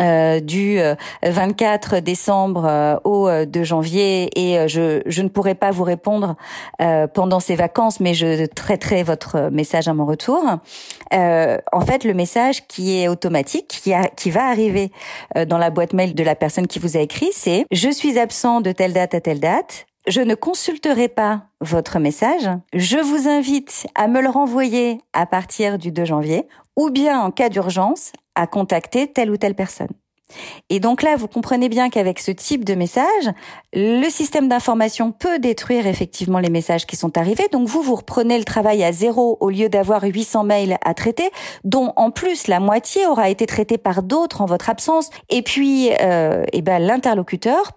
euh, 0.00 0.40
du 0.40 0.78
24 1.22 1.94
euh, 1.96 2.00
décembre 2.00 2.66
euh, 2.66 2.96
au 3.04 3.44
2 3.44 3.64
janvier 3.64 4.30
et 4.34 4.68
je, 4.68 5.02
je 5.06 5.22
ne 5.22 5.28
pourrai 5.28 5.54
pas 5.54 5.70
vous 5.70 5.84
répondre 5.84 6.36
pendant 7.14 7.40
ces 7.40 7.56
vacances, 7.56 8.00
mais 8.00 8.14
je 8.14 8.46
traiterai 8.46 9.02
votre 9.02 9.50
message 9.50 9.88
à 9.88 9.94
mon 9.94 10.06
retour. 10.06 10.42
En 11.12 11.80
fait, 11.80 12.04
le 12.04 12.14
message 12.14 12.66
qui 12.66 13.00
est 13.00 13.08
automatique, 13.08 13.68
qui, 13.68 13.92
qui 14.16 14.30
va 14.30 14.46
arriver 14.46 14.90
dans 15.46 15.58
la 15.58 15.70
boîte 15.70 15.92
mail 15.92 16.14
de 16.14 16.22
la 16.22 16.34
personne 16.34 16.66
qui 16.66 16.78
vous 16.78 16.96
a 16.96 17.00
écrit, 17.00 17.30
c'est 17.32 17.64
je 17.70 17.90
suis 17.90 18.18
absent 18.18 18.60
de 18.60 18.72
telle 18.72 18.92
date 18.92 19.14
à 19.14 19.20
telle 19.20 19.40
date. 19.40 19.86
Je 20.06 20.22
ne 20.22 20.34
consulterai 20.34 21.08
pas 21.08 21.42
votre 21.60 21.98
message. 21.98 22.48
Je 22.72 22.98
vous 22.98 23.28
invite 23.28 23.86
à 23.94 24.08
me 24.08 24.22
le 24.22 24.30
renvoyer 24.30 25.00
à 25.12 25.26
partir 25.26 25.76
du 25.76 25.92
2 25.92 26.04
janvier 26.06 26.48
ou 26.76 26.90
bien 26.90 27.20
en 27.20 27.30
cas 27.30 27.50
d'urgence 27.50 28.12
à 28.34 28.46
contacter 28.46 29.12
telle 29.12 29.30
ou 29.30 29.36
telle 29.36 29.54
personne. 29.54 29.88
Et 30.70 30.80
donc 30.80 31.02
là, 31.02 31.16
vous 31.16 31.28
comprenez 31.28 31.68
bien 31.68 31.90
qu'avec 31.90 32.18
ce 32.18 32.30
type 32.30 32.64
de 32.64 32.74
message, 32.74 33.04
le 33.72 34.08
système 34.08 34.48
d'information 34.48 35.12
peut 35.12 35.38
détruire 35.38 35.86
effectivement 35.86 36.38
les 36.38 36.50
messages 36.50 36.86
qui 36.86 36.96
sont 36.96 37.16
arrivés. 37.16 37.48
Donc 37.52 37.68
vous, 37.68 37.82
vous 37.82 37.94
reprenez 37.94 38.38
le 38.38 38.44
travail 38.44 38.84
à 38.84 38.92
zéro 38.92 39.38
au 39.40 39.50
lieu 39.50 39.68
d'avoir 39.68 40.02
800 40.04 40.44
mails 40.44 40.78
à 40.84 40.94
traiter, 40.94 41.30
dont 41.64 41.92
en 41.96 42.10
plus 42.10 42.46
la 42.46 42.60
moitié 42.60 43.06
aura 43.06 43.30
été 43.30 43.46
traitée 43.46 43.78
par 43.78 44.02
d'autres 44.02 44.40
en 44.42 44.46
votre 44.46 44.70
absence. 44.70 45.10
Et 45.30 45.42
puis, 45.42 45.90
euh, 46.00 46.44
eh 46.52 46.62
ben, 46.62 46.78
l'interlocuteur 46.78 47.72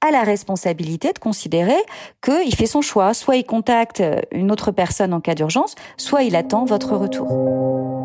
a 0.00 0.10
la 0.10 0.22
responsabilité 0.22 1.12
de 1.12 1.18
considérer 1.18 1.76
qu'il 2.22 2.54
fait 2.54 2.66
son 2.66 2.82
choix. 2.82 3.14
Soit 3.14 3.36
il 3.36 3.44
contacte 3.44 4.02
une 4.30 4.52
autre 4.52 4.70
personne 4.70 5.12
en 5.14 5.20
cas 5.20 5.34
d'urgence, 5.34 5.74
soit 5.96 6.22
il 6.22 6.36
attend 6.36 6.64
votre 6.64 6.94
retour. 6.96 8.03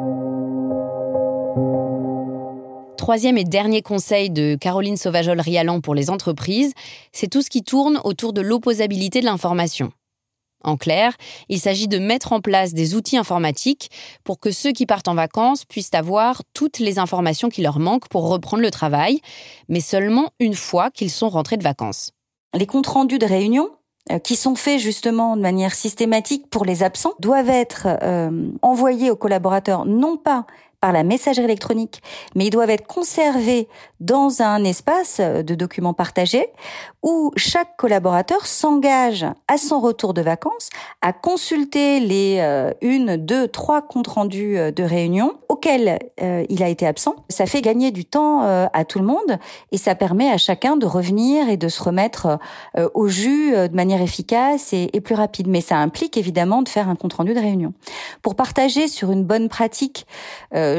Troisième 3.09 3.39
et 3.39 3.43
dernier 3.43 3.81
conseil 3.81 4.29
de 4.29 4.53
Caroline 4.53 4.95
Sauvajol-Rialan 4.95 5.81
pour 5.81 5.95
les 5.95 6.11
entreprises, 6.11 6.73
c'est 7.11 7.27
tout 7.27 7.41
ce 7.41 7.49
qui 7.49 7.63
tourne 7.63 7.99
autour 8.03 8.33
de 8.33 8.41
l'opposabilité 8.41 9.19
de 9.19 9.25
l'information. 9.25 9.91
En 10.63 10.77
clair, 10.77 11.17
il 11.47 11.59
s'agit 11.59 11.87
de 11.87 11.97
mettre 11.97 12.33
en 12.33 12.39
place 12.39 12.75
des 12.75 12.93
outils 12.93 13.17
informatiques 13.17 13.89
pour 14.23 14.39
que 14.39 14.51
ceux 14.51 14.73
qui 14.73 14.85
partent 14.85 15.07
en 15.07 15.15
vacances 15.15 15.65
puissent 15.65 15.95
avoir 15.95 16.43
toutes 16.53 16.77
les 16.77 16.99
informations 16.99 17.49
qui 17.49 17.63
leur 17.63 17.79
manquent 17.79 18.09
pour 18.09 18.29
reprendre 18.29 18.61
le 18.61 18.69
travail, 18.69 19.21
mais 19.69 19.79
seulement 19.79 20.29
une 20.39 20.53
fois 20.53 20.91
qu'ils 20.91 21.09
sont 21.09 21.29
rentrés 21.29 21.57
de 21.57 21.63
vacances. 21.63 22.11
Les 22.53 22.67
comptes 22.67 22.85
rendus 22.85 23.17
de 23.17 23.25
réunion 23.25 23.71
euh, 24.11 24.19
qui 24.19 24.35
sont 24.35 24.53
faits 24.53 24.79
justement 24.79 25.35
de 25.35 25.41
manière 25.41 25.73
systématique 25.73 26.47
pour 26.51 26.63
les 26.63 26.83
absents 26.83 27.13
doivent 27.19 27.49
être 27.49 27.87
euh, 28.03 28.51
envoyés 28.61 29.09
aux 29.09 29.15
collaborateurs 29.15 29.85
non 29.85 30.15
pas 30.15 30.45
par 30.81 30.91
la 30.91 31.03
messagerie 31.03 31.45
électronique, 31.45 32.01
mais 32.35 32.45
ils 32.47 32.51
doivent 32.51 32.69
être 32.69 32.87
conservés 32.87 33.67
dans 33.99 34.41
un 34.41 34.63
espace 34.63 35.19
de 35.19 35.55
documents 35.55 35.93
partagés 35.93 36.47
où 37.03 37.31
chaque 37.35 37.77
collaborateur 37.77 38.45
s'engage 38.45 39.25
à 39.47 39.57
son 39.57 39.79
retour 39.79 40.13
de 40.13 40.21
vacances 40.21 40.69
à 41.01 41.13
consulter 41.13 41.99
les 41.99 42.37
euh, 42.39 42.71
une, 42.81 43.15
deux, 43.15 43.47
trois 43.47 43.81
comptes 43.81 44.07
rendus 44.07 44.57
euh, 44.57 44.71
de 44.71 44.83
réunion 44.83 45.33
auxquels 45.47 45.99
euh, 46.21 46.45
il 46.49 46.61
a 46.61 46.67
été 46.67 46.85
absent. 46.85 47.15
Ça 47.29 47.45
fait 47.45 47.61
gagner 47.61 47.91
du 47.91 48.05
temps 48.05 48.41
à 48.41 48.85
tout 48.85 48.99
le 48.99 49.05
monde 49.05 49.37
et 49.71 49.77
ça 49.77 49.95
permet 49.95 50.29
à 50.29 50.37
chacun 50.37 50.77
de 50.77 50.85
revenir 50.85 51.49
et 51.49 51.57
de 51.57 51.67
se 51.67 51.81
remettre 51.81 52.39
au 52.93 53.07
jus 53.07 53.51
de 53.51 53.75
manière 53.75 54.01
efficace 54.01 54.73
et 54.73 55.01
plus 55.01 55.15
rapide. 55.15 55.47
Mais 55.47 55.61
ça 55.61 55.77
implique 55.77 56.17
évidemment 56.17 56.61
de 56.61 56.69
faire 56.69 56.89
un 56.89 56.95
compte 56.95 57.13
rendu 57.13 57.33
de 57.33 57.39
réunion. 57.39 57.73
Pour 58.21 58.35
partager 58.35 58.87
sur 58.87 59.11
une 59.11 59.23
bonne 59.23 59.49
pratique, 59.49 60.05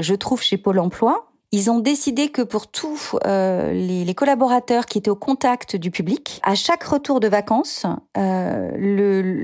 je 0.01 0.15
trouve 0.15 0.43
chez 0.43 0.57
Pôle 0.57 0.79
Emploi, 0.79 1.31
ils 1.53 1.69
ont 1.69 1.81
décidé 1.81 2.29
que 2.29 2.43
pour 2.43 2.69
tous 2.69 3.17
euh, 3.27 3.73
les, 3.73 4.15
collaborateurs 4.15 4.87
qui 4.87 4.99
étaient 4.99 5.11
au 5.11 5.17
contact 5.17 5.75
du 5.75 5.91
public, 5.91 6.41
à 6.45 6.55
chaque 6.55 6.85
retour 6.85 7.19
de 7.19 7.27
vacances, 7.27 7.87
euh, 8.17 8.71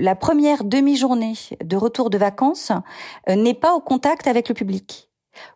la 0.00 0.14
première 0.14 0.62
demi-journée 0.62 1.34
de 1.64 1.76
retour 1.76 2.10
de 2.10 2.16
vacances 2.16 2.70
euh, 3.28 3.34
n'est 3.34 3.54
pas 3.54 3.74
au 3.74 3.80
contact 3.80 4.28
avec 4.28 4.48
le 4.48 4.54
public. 4.54 5.05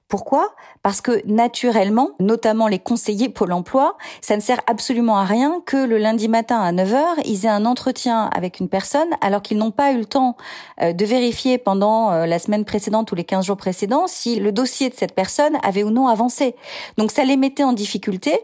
Pourquoi? 0.08 0.54
Parce 0.82 1.00
que 1.00 1.25
naturellement, 1.25 2.10
notamment 2.18 2.66
les 2.66 2.80
conseillers 2.80 3.28
Pôle 3.28 3.52
emploi, 3.52 3.96
ça 4.20 4.34
ne 4.34 4.40
sert 4.40 4.60
absolument 4.66 5.16
à 5.16 5.25
rien 5.25 5.62
que 5.64 5.76
le 5.76 5.99
lundi 5.99 6.26
matin 6.26 6.60
à 6.60 6.72
9h, 6.72 7.20
ils 7.25 7.46
aient 7.46 7.49
un 7.49 7.64
entretien 7.64 8.28
avec 8.34 8.58
une 8.58 8.68
personne 8.68 9.08
alors 9.20 9.40
qu'ils 9.40 9.58
n'ont 9.58 9.70
pas 9.70 9.92
eu 9.92 9.99
le 9.99 10.04
temps 10.04 10.37
euh, 10.82 10.92
de 10.92 11.04
vérifier 11.04 11.58
pendant 11.58 12.10
euh, 12.10 12.26
la 12.26 12.40
semaine 12.40 12.64
précédente 12.64 13.12
ou 13.12 13.14
les 13.14 13.25
15 13.25 13.46
jours 13.46 13.56
précédents 13.56 14.08
si 14.08 14.40
le 14.40 14.50
dossier 14.50 14.90
de 14.90 14.94
cette 14.96 15.14
personne 15.14 15.56
avait 15.62 15.84
ou 15.84 15.90
non 15.90 16.08
avancé. 16.08 16.56
Donc 16.99 17.12
ça 17.12 17.25
les 17.25 17.37
mettait 17.37 17.64
en 17.64 17.72
difficulté 17.72 18.40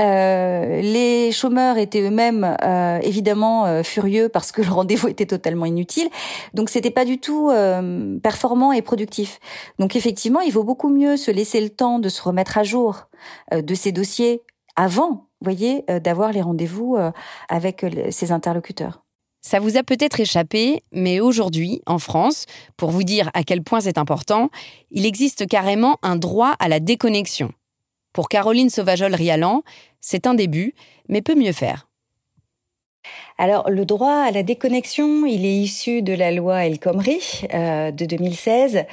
Euh, 0.00 0.80
les 0.80 1.30
chômeurs 1.30 1.76
étaient 1.76 2.00
eux-mêmes 2.00 2.56
euh, 2.64 2.98
évidemment 3.02 3.66
euh, 3.66 3.82
furieux 3.82 4.28
parce 4.28 4.50
que 4.50 4.62
le 4.62 4.70
rendez-vous 4.70 5.08
était 5.08 5.26
totalement 5.26 5.66
inutile. 5.66 6.08
Donc 6.54 6.70
c'était 6.70 6.90
pas 6.90 7.04
du 7.04 7.18
tout 7.18 7.50
performant 8.22 8.72
et 8.72 8.82
productif. 8.82 9.40
Donc 9.78 9.96
effectivement, 9.96 10.40
il 10.40 10.52
vaut 10.52 10.64
beaucoup 10.64 10.88
mieux 10.88 11.16
se 11.16 11.30
laisser 11.30 11.60
le 11.60 11.70
temps 11.70 11.98
de 11.98 12.08
se 12.08 12.22
remettre 12.22 12.58
à 12.58 12.64
jour 12.64 13.08
de 13.52 13.74
ces 13.74 13.92
dossiers 13.92 14.42
avant, 14.76 15.28
voyez, 15.40 15.84
d'avoir 16.02 16.32
les 16.32 16.40
rendez-vous 16.40 16.96
avec 17.48 17.84
ses 18.10 18.32
interlocuteurs. 18.32 19.02
Ça 19.42 19.58
vous 19.58 19.76
a 19.76 19.82
peut-être 19.82 20.20
échappé, 20.20 20.82
mais 20.92 21.20
aujourd'hui, 21.20 21.82
en 21.86 21.98
France, 21.98 22.46
pour 22.76 22.90
vous 22.90 23.04
dire 23.04 23.30
à 23.34 23.42
quel 23.42 23.62
point 23.62 23.80
c'est 23.80 23.98
important, 23.98 24.50
il 24.90 25.06
existe 25.06 25.46
carrément 25.46 25.98
un 26.02 26.16
droit 26.16 26.54
à 26.58 26.68
la 26.68 26.80
déconnexion. 26.80 27.52
Pour 28.12 28.28
Caroline 28.28 28.70
Sauvajol-Rialan, 28.70 29.62
c'est 30.00 30.26
un 30.26 30.34
début, 30.34 30.74
mais 31.08 31.22
peut 31.22 31.34
mieux 31.34 31.52
faire. 31.52 31.86
Alors, 33.38 33.70
le 33.70 33.86
droit 33.86 34.12
à 34.12 34.30
la 34.30 34.42
déconnexion, 34.42 35.24
il 35.24 35.46
est 35.46 35.54
issu 35.54 36.02
de 36.02 36.12
la 36.12 36.30
loi 36.30 36.66
El 36.66 36.78
Khomri 36.78 37.20
euh, 37.54 37.90
de 37.90 38.04
2016. 38.04 38.84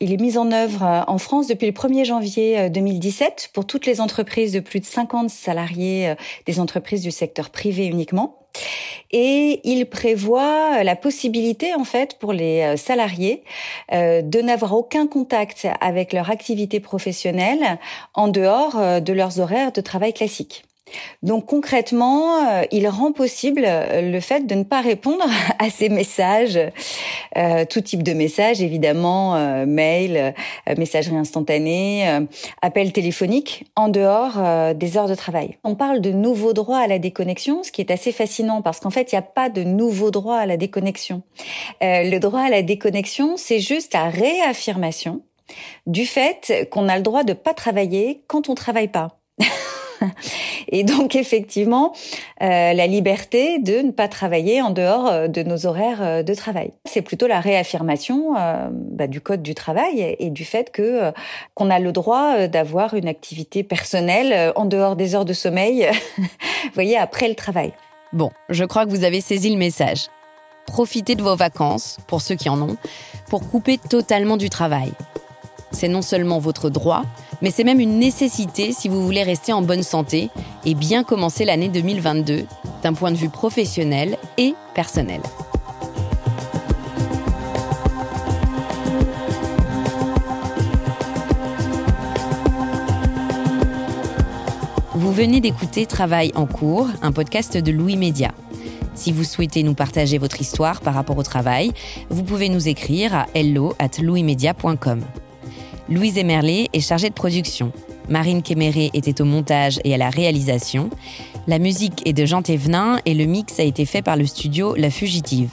Il 0.00 0.12
est 0.12 0.20
mis 0.20 0.36
en 0.36 0.52
œuvre 0.52 0.82
euh, 0.82 1.00
en 1.06 1.18
France 1.18 1.46
depuis 1.46 1.66
le 1.66 1.72
1er 1.72 2.04
janvier 2.04 2.70
2017 2.70 3.48
euh, 3.48 3.52
pour 3.54 3.66
toutes 3.66 3.86
les 3.86 4.00
entreprises 4.00 4.52
de 4.52 4.60
plus 4.60 4.80
de 4.80 4.84
50 4.84 5.30
salariés 5.30 6.14
des 6.44 6.60
entreprises 6.60 7.02
du 7.02 7.10
secteur 7.10 7.50
privé 7.50 7.86
uniquement. 7.86 8.40
Et 9.12 9.60
il 9.64 9.86
prévoit 9.86 10.82
la 10.82 10.96
possibilité, 10.96 11.74
en 11.74 11.84
fait, 11.84 12.18
pour 12.18 12.32
les 12.32 12.76
salariés 12.76 13.44
de 13.92 14.40
n'avoir 14.40 14.74
aucun 14.74 15.06
contact 15.06 15.68
avec 15.80 16.12
leur 16.12 16.30
activité 16.30 16.80
professionnelle 16.80 17.78
en 18.14 18.28
dehors 18.28 19.00
de 19.00 19.12
leurs 19.12 19.38
horaires 19.38 19.72
de 19.72 19.80
travail 19.80 20.12
classiques. 20.12 20.65
Donc 21.22 21.46
concrètement, 21.46 22.46
euh, 22.46 22.62
il 22.70 22.86
rend 22.88 23.12
possible 23.12 23.64
euh, 23.66 24.12
le 24.12 24.20
fait 24.20 24.46
de 24.46 24.54
ne 24.54 24.62
pas 24.62 24.80
répondre 24.80 25.24
à 25.58 25.70
ces 25.70 25.88
messages, 25.88 26.58
euh, 27.36 27.64
tout 27.64 27.80
type 27.80 28.02
de 28.02 28.12
messages 28.12 28.62
évidemment, 28.62 29.66
mail, 29.66 30.34
messagerie 30.76 31.16
instantanée, 31.16 32.06
appel 32.62 32.92
téléphonique, 32.92 33.64
en 33.76 33.88
dehors 33.88 34.74
des 34.74 34.96
heures 34.96 35.08
de 35.08 35.14
travail. 35.14 35.58
On 35.64 35.74
parle 35.74 36.00
de 36.00 36.10
nouveaux 36.10 36.52
droits 36.52 36.78
à 36.78 36.86
la 36.86 36.98
déconnexion, 36.98 37.62
ce 37.62 37.72
qui 37.72 37.80
est 37.80 37.90
assez 37.90 38.12
fascinant 38.12 38.62
parce 38.62 38.80
qu'en 38.80 38.90
fait, 38.90 39.12
il 39.12 39.14
n'y 39.14 39.18
a 39.18 39.22
pas 39.22 39.48
de 39.48 39.62
nouveau 39.62 40.10
droit 40.10 40.36
à 40.36 40.46
la 40.46 40.56
déconnexion. 40.56 41.22
le 41.80 42.18
droit 42.18 42.40
à 42.40 42.50
la 42.50 42.62
déconnexion, 42.62 43.36
c'est 43.36 43.60
juste 43.60 43.94
la 43.94 44.08
réaffirmation 44.08 45.22
du 45.86 46.06
fait 46.06 46.68
qu'on 46.70 46.88
a 46.88 46.96
le 46.96 47.02
droit 47.02 47.24
de 47.24 47.32
pas 47.32 47.54
travailler 47.54 48.22
quand 48.26 48.48
on 48.48 48.54
travaille 48.54 48.88
pas. 48.88 49.18
Et 50.68 50.84
donc 50.84 51.16
effectivement, 51.16 51.92
euh, 52.42 52.72
la 52.72 52.86
liberté 52.86 53.58
de 53.58 53.78
ne 53.78 53.90
pas 53.90 54.08
travailler 54.08 54.62
en 54.62 54.70
dehors 54.70 55.06
euh, 55.08 55.28
de 55.28 55.42
nos 55.42 55.66
horaires 55.66 56.02
euh, 56.02 56.22
de 56.22 56.34
travail. 56.34 56.72
C'est 56.84 57.02
plutôt 57.02 57.26
la 57.26 57.40
réaffirmation 57.40 58.34
bah, 58.70 59.06
du 59.06 59.20
code 59.20 59.42
du 59.42 59.54
travail 59.54 60.16
et, 60.18 60.30
du 60.30 60.44
fait 60.44 60.70
que 60.70 61.12
qu'on 61.54 61.70
a 61.70 61.78
le 61.78 61.92
droit 61.92 62.46
d'avoir 62.46 62.94
une 62.94 63.08
activité 63.08 63.62
personnelle 63.62 64.52
en 64.56 64.64
dehors 64.64 64.96
des 64.96 65.14
heures 65.14 65.24
de 65.24 65.32
sommeil, 65.32 65.88
vous 66.18 66.70
voyez, 66.74 66.96
après 66.96 67.28
le 67.28 67.34
travail. 67.34 67.72
Bon, 68.12 68.30
je 68.48 68.64
crois 68.64 68.84
que 68.84 68.90
vous 68.90 69.04
avez 69.04 69.20
saisi 69.20 69.50
le 69.50 69.58
message. 69.58 70.06
Profitez 70.66 71.14
de 71.14 71.22
vos 71.22 71.36
vacances, 71.36 71.98
pour 72.06 72.20
ceux 72.20 72.34
qui 72.34 72.48
en 72.48 72.60
ont, 72.60 72.76
pour 73.28 73.48
couper 73.48 73.78
totalement 73.78 74.36
du 74.36 74.50
travail. 74.50 74.92
C'est 75.76 75.88
non 75.88 76.00
seulement 76.00 76.38
votre 76.38 76.70
droit, 76.70 77.02
mais 77.42 77.50
c'est 77.50 77.62
même 77.62 77.80
une 77.80 77.98
nécessité 77.98 78.72
si 78.72 78.88
vous 78.88 79.04
voulez 79.04 79.22
rester 79.22 79.52
en 79.52 79.60
bonne 79.60 79.82
santé 79.82 80.30
et 80.64 80.72
bien 80.72 81.04
commencer 81.04 81.44
l'année 81.44 81.68
2022 81.68 82.46
d'un 82.82 82.94
point 82.94 83.10
de 83.10 83.18
vue 83.18 83.28
professionnel 83.28 84.16
et 84.38 84.54
personnel. 84.74 85.20
Vous 94.94 95.12
venez 95.12 95.42
d'écouter 95.42 95.84
Travail 95.84 96.32
en 96.36 96.46
cours, 96.46 96.88
un 97.02 97.12
podcast 97.12 97.58
de 97.58 97.70
Louis 97.70 97.98
Média. 97.98 98.32
Si 98.94 99.12
vous 99.12 99.24
souhaitez 99.24 99.62
nous 99.62 99.74
partager 99.74 100.16
votre 100.16 100.40
histoire 100.40 100.80
par 100.80 100.94
rapport 100.94 101.18
au 101.18 101.22
travail, 101.22 101.72
vous 102.08 102.22
pouvez 102.22 102.48
nous 102.48 102.66
écrire 102.66 103.14
à 103.14 103.26
hello 103.34 103.74
at. 103.78 103.90
Louise 105.88 106.18
Emerlet 106.18 106.68
est 106.72 106.80
chargée 106.80 107.10
de 107.10 107.14
production. 107.14 107.70
Marine 108.08 108.42
Kéméré 108.42 108.90
était 108.92 109.20
au 109.20 109.24
montage 109.24 109.78
et 109.84 109.94
à 109.94 109.96
la 109.96 110.10
réalisation. 110.10 110.90
La 111.46 111.60
musique 111.60 112.02
est 112.08 112.12
de 112.12 112.26
Jean 112.26 112.42
Thévenin 112.42 112.98
et 113.04 113.14
le 113.14 113.24
mix 113.24 113.60
a 113.60 113.62
été 113.62 113.84
fait 113.84 114.02
par 114.02 114.16
le 114.16 114.26
studio 114.26 114.74
La 114.74 114.90
Fugitive. 114.90 115.50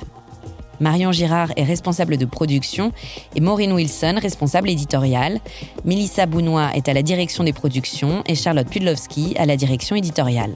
Marion 0.80 1.12
Girard 1.12 1.52
est 1.56 1.64
responsable 1.64 2.18
de 2.18 2.26
production 2.26 2.92
et 3.36 3.42
Maureen 3.42 3.74
Wilson 3.74 4.16
responsable 4.20 4.72
éditoriale. 4.72 5.40
Melissa 5.86 6.26
Bounois 6.26 6.72
est 6.74 6.90
à 6.90 6.94
la 6.94 7.04
direction 7.04 7.44
des 7.44 7.54
productions 7.54 8.24
et 8.26 8.34
Charlotte 8.34 8.68
Pudlowski 8.68 9.36
à 9.38 9.46
la 9.46 9.56
direction 9.56 9.96
éditoriale. 9.96 10.56